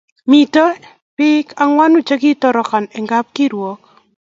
Miten 0.29 0.73
pik 1.17 1.47
anwanu 1.63 1.97
che 2.07 2.15
kitorokan 2.21 2.85
en 2.97 3.05
kapkirwok 3.11 3.79